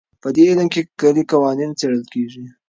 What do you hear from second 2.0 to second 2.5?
کېږي.